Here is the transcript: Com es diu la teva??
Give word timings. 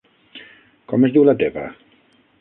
Com 0.93 1.05
es 1.09 1.13
diu 1.19 1.27
la 1.29 1.39
teva?? 1.43 1.67